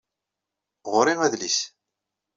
[0.93, 1.59] Ɣer-i adlis.